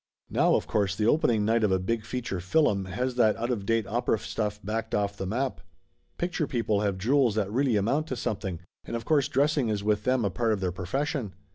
[0.31, 3.67] Now of course the opening night of a big feature fillum has that out of
[3.67, 5.61] date opera stuff backed off the map.
[6.17, 9.85] Picture people have jewels that really amount to something, and of course dressing is Laughter
[9.85, 11.35] Limited 217 with them a part of their profession.